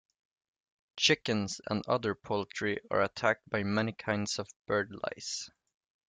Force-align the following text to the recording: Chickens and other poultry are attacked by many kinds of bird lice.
Chickens 0.97 1.61
and 1.67 1.85
other 1.85 2.15
poultry 2.15 2.79
are 2.89 3.03
attacked 3.03 3.47
by 3.47 3.61
many 3.61 3.93
kinds 3.93 4.39
of 4.39 4.47
bird 4.65 4.89
lice. 5.03 5.51